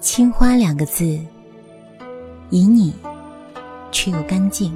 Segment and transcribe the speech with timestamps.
[0.00, 1.04] 青花两个字，
[2.48, 2.94] 以你
[3.92, 4.72] 却又干净。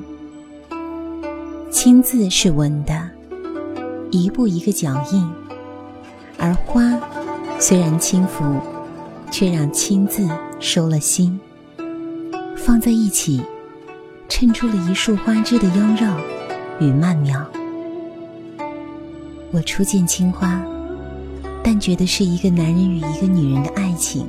[1.71, 3.11] 青字是稳的，
[4.11, 5.27] 一步一个脚印，
[6.39, 6.83] 而花
[7.59, 8.45] 虽然轻浮，
[9.31, 10.29] 却让青字
[10.61, 11.41] 收了心。
[12.55, 13.43] 放在一起，
[14.29, 16.15] 衬出了一束花枝的妖娆
[16.81, 17.43] 与曼妙。
[19.53, 20.63] 我初见青花，
[21.63, 24.29] 但觉得是一个男人与一个女人的爱情。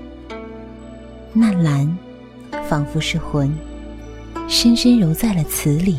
[1.37, 1.85] 那蓝，
[2.69, 3.53] 仿佛是魂，
[4.47, 5.97] 深深揉在了词里。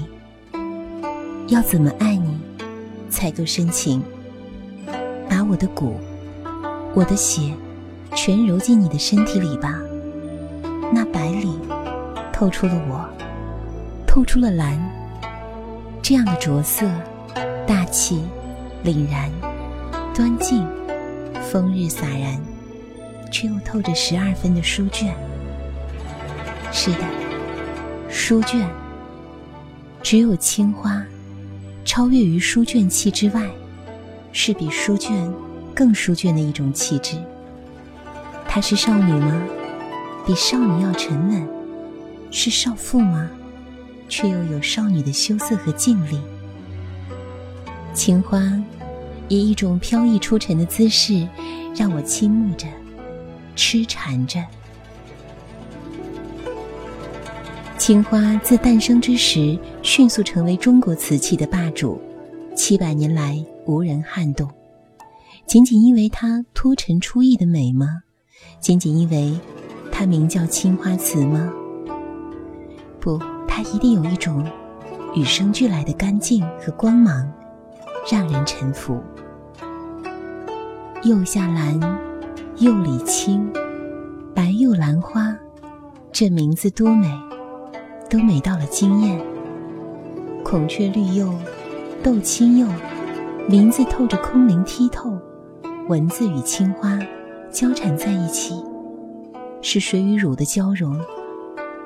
[1.49, 2.39] 要怎么爱你，
[3.11, 4.03] 才够深情？
[5.29, 5.97] 把我的骨，
[6.95, 7.53] 我的血，
[8.15, 9.79] 全揉进你的身体里吧。
[10.91, 11.53] 那白里，
[12.33, 13.07] 透出了我，
[14.07, 14.81] 透出了蓝。
[16.01, 16.89] 这样的着色，
[17.67, 18.23] 大气、
[18.83, 19.31] 凛然、
[20.15, 20.67] 端静、
[21.43, 22.41] 风日洒然。
[23.37, 25.15] 却又透着十二分的书卷。
[26.73, 27.01] 是的，
[28.09, 28.67] 书卷。
[30.03, 31.05] 只有青花，
[31.85, 33.43] 超越于书卷气之外，
[34.33, 35.31] 是比书卷
[35.75, 37.19] 更书卷的一种气质。
[38.49, 39.39] 她是少女吗？
[40.25, 41.47] 比少女要沉稳。
[42.31, 43.29] 是少妇吗？
[44.09, 46.19] 却又有少女的羞涩和静丽。
[47.93, 48.41] 青花
[49.29, 51.29] 以一种飘逸出尘的姿势，
[51.77, 52.67] 让我倾慕着。
[53.57, 54.45] 痴缠着。
[57.79, 62.01] 青花自诞生之时，迅速成为中国瓷器的霸主，
[62.55, 64.49] 七百年来无人撼动。
[65.47, 68.03] 仅仅因为它脱尘出异的美吗？
[68.61, 69.39] 仅仅因为
[69.93, 71.53] 它名叫青花瓷吗？
[72.99, 74.45] 不，它一定有一种
[75.15, 77.31] 与生俱来的干净和光芒，
[78.11, 79.01] 让人臣服。
[81.05, 81.79] 釉下蓝。
[82.59, 83.53] 釉里青，
[84.35, 85.37] 白釉兰花，
[86.11, 87.07] 这名字多美，
[88.09, 89.23] 都美到了惊艳。
[90.43, 91.35] 孔雀绿釉，
[92.03, 92.67] 豆青釉，
[93.47, 95.13] 名字透着空灵剔透，
[95.91, 96.99] 文字与青花
[97.51, 98.55] 交缠在一起，
[99.61, 100.99] 是水与乳的交融。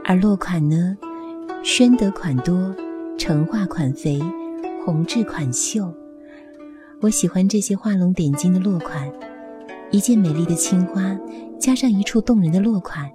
[0.04, 0.96] 而落款呢，
[1.64, 2.72] 宣德款多，
[3.18, 4.20] 成化款肥，
[4.84, 5.92] 弘治款秀。
[7.00, 9.10] 我喜欢这些画龙点睛的落款。
[9.90, 11.18] 一件美丽的青花，
[11.58, 13.10] 加上一处动人的落款，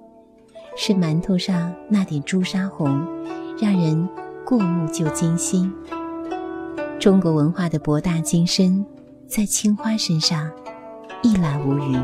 [0.75, 3.01] 是馒头上那点朱砂红，
[3.57, 4.07] 让人
[4.45, 5.73] 过目就惊心。
[6.99, 8.85] 中国文化的博大精深，
[9.25, 10.51] 在青花身上
[11.21, 11.97] 一览无余。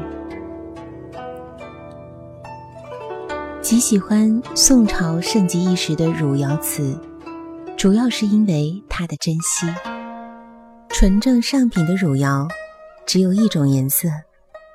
[3.61, 6.97] 极喜欢宋朝盛极一时的汝窑瓷，
[7.75, 9.67] 主要是因为它的珍稀。
[10.87, 12.47] 纯正上品的汝窑，
[13.05, 14.07] 只有一种颜色。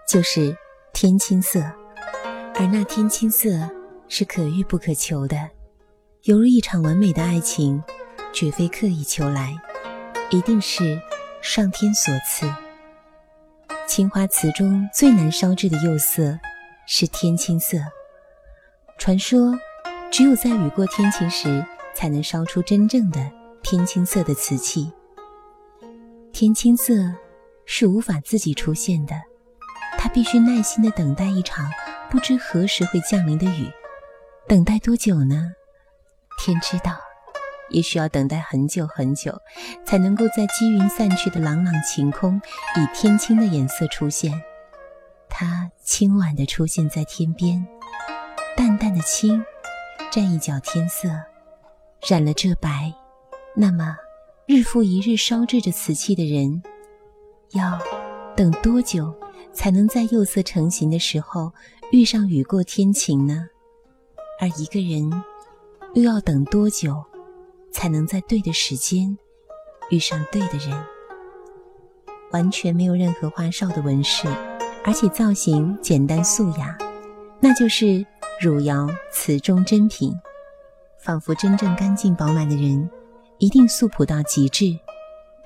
[0.07, 0.57] 就是
[0.93, 1.61] 天青色，
[2.55, 3.49] 而那天青色
[4.09, 5.51] 是可遇不可求的，
[6.23, 7.83] 犹如一场完美的爱情，
[8.33, 9.53] 绝非刻意求来，
[10.31, 11.01] 一定是
[11.43, 12.49] 上天所赐。
[13.89, 16.39] 青花瓷中最难烧制的釉色
[16.87, 17.79] 是天青色，
[18.99, 19.59] 传说
[20.13, 21.67] 只有在雨过天晴时，
[21.97, 23.29] 才能烧出真正的
[23.61, 24.93] 天青色的瓷器。
[26.33, 26.95] 天青色
[27.65, 29.15] 是无法自己出现的。
[30.07, 31.69] 他必须耐心地等待一场
[32.09, 33.69] 不知何时会降临的雨，
[34.47, 35.51] 等待多久呢？
[36.39, 36.97] 天知道，
[37.71, 39.37] 也需要等待很久很久，
[39.85, 42.41] 才能够在积云散去的朗朗晴空，
[42.77, 44.41] 以天青的颜色出现。
[45.29, 47.67] 它轻婉地出现在天边，
[48.57, 49.45] 淡淡的青，
[50.09, 51.09] 沾一角天色，
[52.09, 52.95] 染了这白。
[53.57, 53.97] 那么，
[54.47, 56.63] 日复一日烧制着瓷器的人，
[57.55, 57.77] 要
[58.37, 59.13] 等多久？
[59.57, 61.51] 才能在釉色成型的时候
[61.91, 63.49] 遇上雨过天晴呢？
[64.39, 65.11] 而一个人
[65.95, 67.03] 又要等多久，
[67.73, 69.17] 才能在对的时间
[69.89, 70.79] 遇上对的人？
[72.33, 74.29] 完全没有任何花哨的纹饰，
[74.85, 76.77] 而且造型简单素雅，
[77.41, 78.05] 那就是
[78.39, 80.15] 汝窑瓷中珍品。
[80.99, 82.91] 仿佛真正干净饱满的人，
[83.39, 84.79] 一定素朴到极致，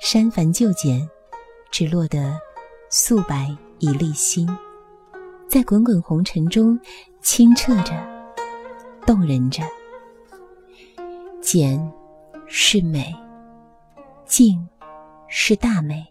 [0.00, 1.08] 删繁就简，
[1.70, 2.36] 只落得
[2.88, 3.56] 素白。
[3.80, 4.46] 一粒心，
[5.48, 6.78] 在滚滚红尘中
[7.22, 7.94] 清澈着，
[9.06, 9.62] 动人着。
[11.40, 11.90] 简
[12.46, 13.14] 是美，
[14.26, 14.68] 静
[15.28, 16.06] 是大美。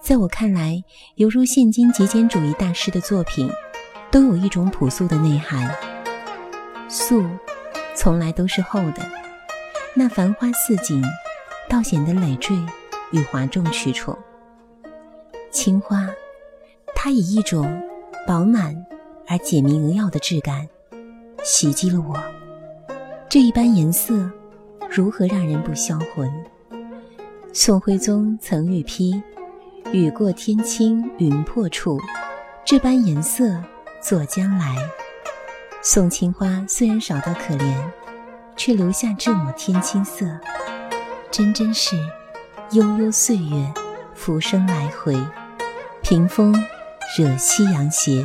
[0.00, 0.82] 在我看来，
[1.14, 3.48] 犹如现今极简主义大师的作品，
[4.10, 5.72] 都有一种朴素的内涵。
[6.88, 7.24] 素，
[7.94, 9.08] 从来都是厚的，
[9.94, 11.00] 那繁花似锦，
[11.68, 12.56] 倒显得累赘
[13.12, 14.18] 与哗众取宠。
[15.52, 16.10] 青花。
[16.94, 17.82] 它以一种
[18.26, 18.74] 饱满、
[19.26, 20.66] 而简明扼要的质感，
[21.42, 22.16] 袭击了我。
[23.28, 24.30] 这一般颜色，
[24.88, 26.32] 如何让人不销魂？
[27.52, 29.22] 宋徽宗曾御批
[29.92, 32.00] ：“雨过天青云破处，
[32.64, 33.62] 这般颜色
[34.00, 34.76] 作将来。”
[35.82, 37.76] 宋青花虽然少到可怜，
[38.56, 40.26] 却留下这抹天青色，
[41.30, 41.96] 真真是
[42.70, 43.72] 悠悠岁月，
[44.14, 45.14] 浮生来回，
[46.02, 46.54] 屏风
[47.16, 48.24] 惹夕阳斜。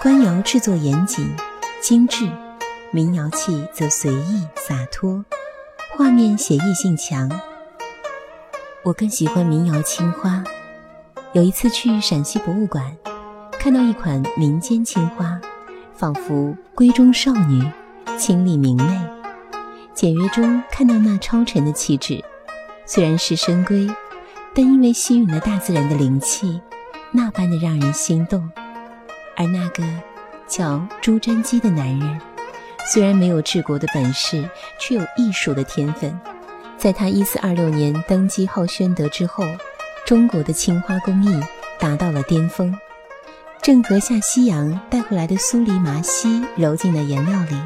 [0.00, 1.34] 官窑制作严谨
[1.80, 2.28] 精致，
[2.90, 5.24] 民窑器则随意洒脱，
[5.96, 7.30] 画面写意性强。
[8.82, 10.42] 我更喜欢民窑青花。
[11.32, 12.96] 有一次去陕西博物馆，
[13.52, 15.40] 看到一款民间青花。
[15.94, 17.64] 仿佛闺中少女，
[18.18, 19.00] 清丽明媚，
[19.94, 22.20] 简约中看到那超尘的气质。
[22.84, 23.94] 虽然是深闺，
[24.52, 26.60] 但因为吸吮了大自然的灵气，
[27.12, 28.50] 那般的让人心动。
[29.36, 29.84] 而那个
[30.46, 32.20] 叫朱瞻基的男人，
[32.92, 34.48] 虽然没有治国的本事，
[34.78, 36.18] 却有艺术的天分。
[36.76, 39.44] 在他一四二六年登基后宣德之后，
[40.04, 41.40] 中国的青花工艺
[41.78, 42.76] 达到了巅峰。
[43.62, 47.56] 郑和下西洋带回来的苏黎麻锡揉进了颜料里，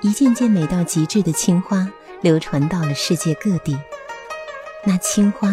[0.00, 1.88] 一件件美到极致的青花
[2.20, 3.76] 流传到了世界各地。
[4.84, 5.48] 那青花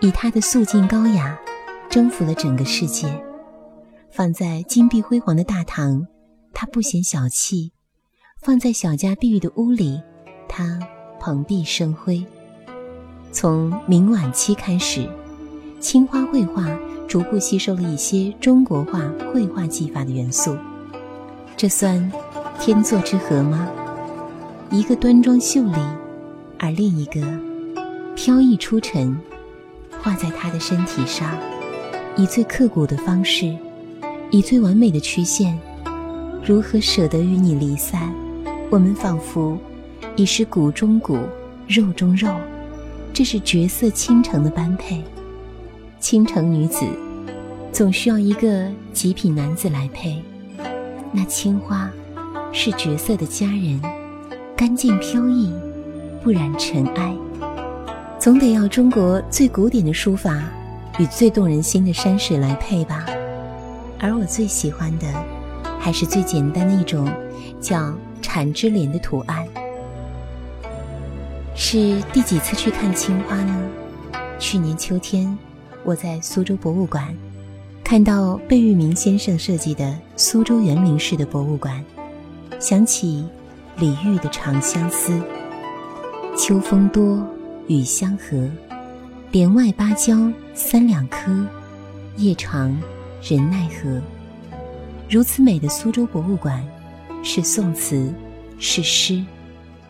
[0.00, 1.38] 以它的素净高雅，
[1.90, 3.06] 征服了整个世界。
[4.10, 6.06] 放在金碧辉煌的大堂，
[6.54, 7.72] 它不显小气；
[8.40, 10.00] 放在小家碧玉的屋里，
[10.48, 10.80] 它
[11.20, 12.24] 蓬荜生辉。
[13.30, 15.06] 从明晚期开始，
[15.78, 16.66] 青花绘画。
[17.08, 19.00] 逐步吸收了一些中国画
[19.32, 20.56] 绘画技法的元素，
[21.56, 22.12] 这算
[22.60, 23.68] 天作之合吗？
[24.70, 25.74] 一个端庄秀丽，
[26.56, 27.20] 而另一个
[28.14, 29.20] 飘逸出尘，
[30.00, 31.36] 画在他的身体上，
[32.20, 33.56] 以最刻骨的方式，
[34.30, 35.58] 以最完美的曲线，
[36.44, 38.12] 如何舍得与你离散？
[38.68, 39.56] 我们仿佛
[40.16, 41.16] 已是骨中骨，
[41.66, 42.28] 肉中肉，
[43.14, 45.02] 这是绝色倾城的般配。
[45.98, 46.84] 倾城女子，
[47.72, 50.22] 总需要一个极品男子来配。
[51.10, 51.90] 那青花，
[52.52, 53.80] 是绝色的佳人，
[54.54, 55.50] 干净飘逸，
[56.22, 57.16] 不染尘埃。
[58.18, 60.44] 总得要中国最古典的书法
[61.00, 63.06] 与最动人心的山水来配吧。
[63.98, 65.06] 而我最喜欢的，
[65.78, 67.10] 还是最简单的一种，
[67.58, 69.48] 叫缠枝莲的图案。
[71.54, 73.68] 是第几次去看青花呢？
[74.38, 75.36] 去年秋天。
[75.82, 77.16] 我在苏州博物馆
[77.82, 81.82] 看到贝聿铭先生设计的苏州园林式的博物馆，
[82.58, 83.26] 想起
[83.78, 85.12] 李煜的《长相思》
[86.36, 87.26] ：“秋风多，
[87.66, 88.46] 雨相和，
[89.30, 91.46] 帘外芭蕉三两棵，
[92.16, 92.76] 夜长
[93.22, 94.00] 人奈何。”
[95.08, 96.64] 如此美的苏州博物馆，
[97.22, 98.12] 是宋词，
[98.58, 99.24] 是诗，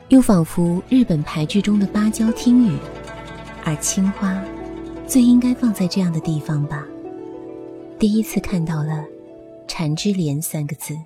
[0.08, 2.76] 又仿佛日本牌剧中的芭蕉听雨，
[3.64, 4.42] 而青花。
[5.06, 6.86] 最应该放在这样的地方吧。
[7.98, 9.04] 第一次看到了
[9.66, 10.96] “缠枝莲”三个字，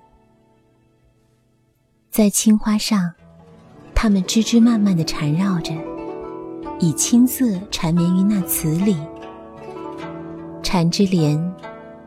[2.11, 3.15] 在青花上，
[3.95, 5.73] 它们枝枝蔓蔓的缠绕着，
[6.79, 8.97] 以青色缠绵于那词里。
[10.63, 11.39] 缠枝莲，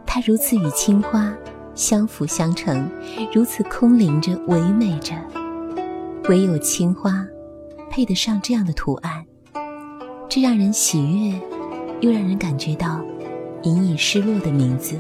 [0.07, 1.33] 它如此与青花
[1.75, 2.91] 相辅相成，
[3.33, 5.15] 如此空灵着、唯美着，
[6.29, 7.27] 唯有青花
[7.91, 9.25] 配得上这样的图案，
[10.29, 11.41] 这让人喜悦。
[12.01, 13.01] 又让人感觉到
[13.65, 14.97] 隐隐失落的名字。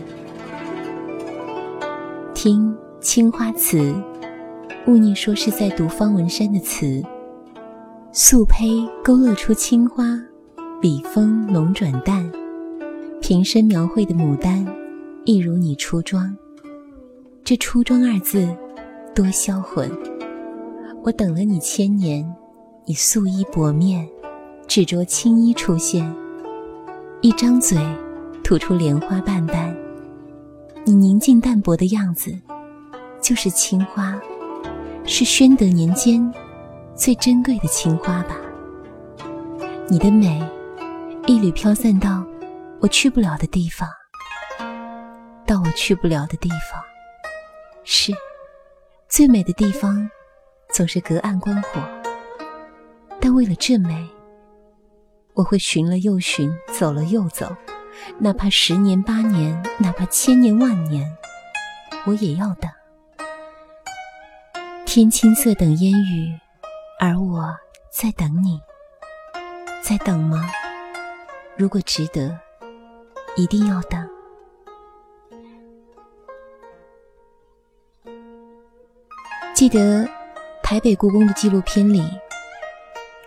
[2.34, 3.94] 听青花瓷，
[4.88, 7.00] 勿宁说是在读方文山的词。
[8.10, 10.18] 素胚勾勒出青花，
[10.80, 12.30] 笔锋浓转淡，
[13.20, 14.66] 平身描绘的牡丹，
[15.26, 16.34] 一如你出妆。
[17.44, 18.48] 这出妆二字，
[19.14, 19.90] 多销魂。
[21.04, 22.26] 我等了你千年，
[22.86, 24.08] 你素衣薄面，
[24.66, 26.10] 只着青衣出现。
[27.20, 27.78] 一张嘴，
[28.42, 29.76] 吐出莲花瓣瓣。
[30.84, 32.34] 你宁静淡泊的样子，
[33.20, 34.18] 就是青花，
[35.04, 36.32] 是宣德年间
[36.98, 38.36] 最珍贵的情花吧。
[39.88, 40.42] 你的美，
[41.28, 42.26] 一缕飘散到
[42.80, 43.88] 我去不了的地方，
[45.46, 46.82] 到我去不了的地方。
[47.84, 48.12] 是，
[49.08, 50.10] 最美的地方，
[50.74, 51.80] 总是隔岸观火。
[53.20, 54.06] 但为了这美。
[55.34, 57.56] 我会寻了又寻，走了又走，
[58.18, 61.08] 哪怕十年八年，哪怕千年万年，
[62.06, 62.68] 我也要等。
[64.84, 66.36] 天青色等烟雨，
[67.00, 67.56] 而我
[67.92, 68.60] 在等你，
[69.82, 70.50] 在等吗？
[71.56, 72.36] 如果值得，
[73.36, 74.08] 一定要等。
[79.54, 80.08] 记得
[80.60, 82.02] 台北故宫的纪录片里，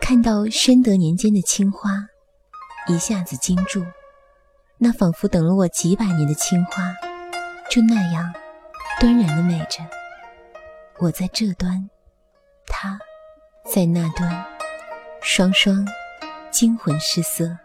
[0.02, 1.90] 看到宣德年间的青花，
[2.88, 3.82] 一下子惊住。
[4.78, 6.94] 那仿佛等了我几百年的青花，
[7.70, 8.34] 就那样
[9.00, 9.82] 端然的美着。
[10.98, 11.90] 我在这端，
[12.68, 13.00] 他
[13.74, 14.46] 在那端，
[15.22, 15.88] 双双
[16.52, 17.58] 惊魂失色。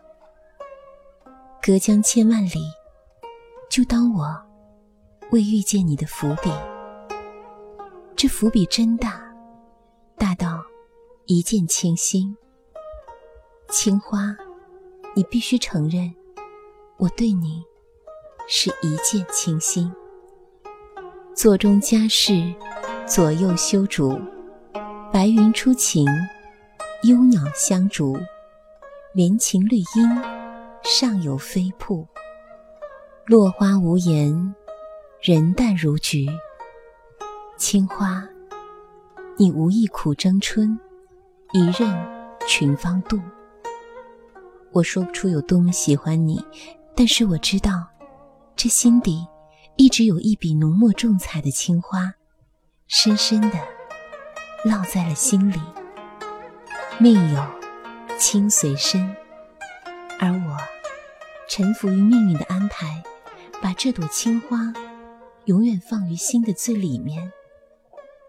[1.60, 2.70] 隔江千万里，
[3.68, 4.40] 就当我
[5.32, 6.48] 未遇见你的伏笔。
[8.14, 9.20] 这伏笔真大，
[10.16, 10.62] 大到
[11.24, 12.36] 一见倾心。
[13.70, 14.36] 青花，
[15.16, 16.14] 你必须承认，
[16.98, 17.64] 我对你
[18.46, 19.92] 是一见倾心。
[21.34, 22.54] 座中佳士，
[23.08, 24.16] 左右修竹，
[25.16, 26.06] 白云出晴，
[27.04, 28.18] 幽鸟相逐，
[29.14, 29.84] 连情绿荫。
[30.84, 32.06] 上有飞瀑，
[33.24, 34.54] 落花无言，
[35.22, 36.26] 人淡如菊。
[37.56, 38.28] 青花，
[39.38, 40.78] 你无意苦争春，
[41.54, 41.90] 一任
[42.46, 43.18] 群芳妒。
[44.70, 46.44] 我说不出有多么喜欢你，
[46.94, 47.86] 但是我知道，
[48.54, 49.26] 这心底
[49.76, 52.12] 一直有一笔浓墨重彩的青花，
[52.86, 53.58] 深深的
[54.66, 55.60] 烙在了心里。
[56.98, 57.46] 命有
[58.18, 59.14] 轻随身，
[60.18, 60.56] 而我。
[61.48, 63.00] 臣服于命运的安排，
[63.62, 64.72] 把这朵青花
[65.44, 67.30] 永远放于心的最里面，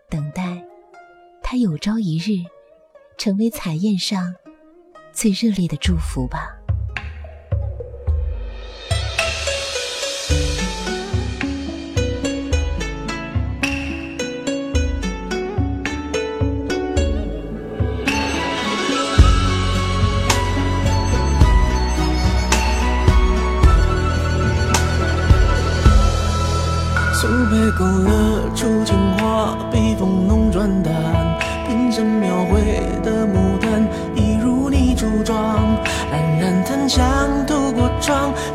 [0.08, 0.64] 等待
[1.42, 2.46] 它有朝一日
[3.18, 4.36] 成为彩宴上
[5.12, 6.57] 最热烈的祝福吧。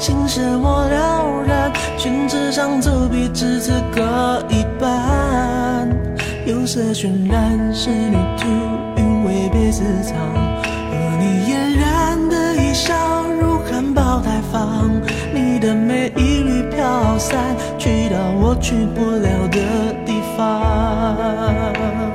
[0.02, 1.72] 心事我了然。
[1.96, 4.02] 宣纸上走笔，只此各
[4.48, 5.88] 一半。
[6.44, 8.48] 釉色渲染，仕女图，
[8.96, 10.16] 韵味别私藏。
[10.18, 12.92] 和你嫣然的一笑，
[13.40, 14.90] 如含苞待放。
[15.32, 17.38] 你的美一缕飘散。
[17.78, 22.11] 去到我去不了的地方。